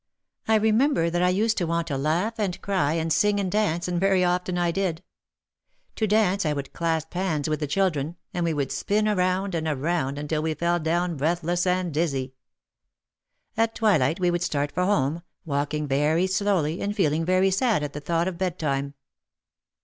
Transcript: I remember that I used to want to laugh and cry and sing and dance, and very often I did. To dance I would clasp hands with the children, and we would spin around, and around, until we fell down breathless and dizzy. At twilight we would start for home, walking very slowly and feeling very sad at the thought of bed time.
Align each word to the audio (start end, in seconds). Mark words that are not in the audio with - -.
I 0.47 0.55
remember 0.55 1.11
that 1.11 1.21
I 1.21 1.29
used 1.29 1.59
to 1.59 1.67
want 1.67 1.85
to 1.89 1.95
laugh 1.95 2.39
and 2.39 2.59
cry 2.63 2.93
and 2.93 3.13
sing 3.13 3.39
and 3.39 3.51
dance, 3.51 3.87
and 3.87 3.99
very 3.99 4.23
often 4.23 4.57
I 4.57 4.71
did. 4.71 5.03
To 5.97 6.07
dance 6.07 6.43
I 6.43 6.53
would 6.53 6.73
clasp 6.73 7.13
hands 7.13 7.47
with 7.47 7.59
the 7.59 7.67
children, 7.67 8.15
and 8.33 8.43
we 8.43 8.51
would 8.51 8.71
spin 8.71 9.07
around, 9.07 9.53
and 9.53 9.67
around, 9.67 10.17
until 10.17 10.41
we 10.41 10.55
fell 10.55 10.79
down 10.79 11.17
breathless 11.17 11.67
and 11.67 11.93
dizzy. 11.93 12.33
At 13.55 13.75
twilight 13.75 14.19
we 14.19 14.31
would 14.31 14.41
start 14.41 14.71
for 14.71 14.85
home, 14.85 15.21
walking 15.45 15.87
very 15.87 16.25
slowly 16.25 16.81
and 16.81 16.95
feeling 16.95 17.23
very 17.23 17.51
sad 17.51 17.83
at 17.83 17.93
the 17.93 18.01
thought 18.01 18.27
of 18.27 18.39
bed 18.39 18.57
time. 18.57 18.95